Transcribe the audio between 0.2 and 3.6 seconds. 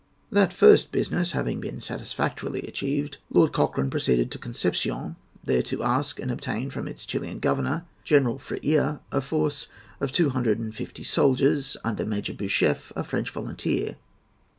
That first business having been satisfactorily achieved, Lord